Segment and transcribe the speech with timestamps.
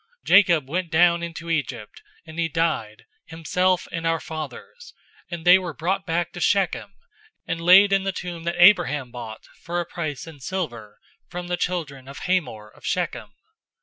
[0.25, 4.95] 007:015 Jacob went down into Egypt, and he died, himself and our fathers,
[5.31, 6.95] 007:016 and they were brought back to Shechem,
[7.47, 10.97] and laid in the tomb that Abraham bought for a price in silver
[11.29, 13.29] from the children of Hamor of Shechem.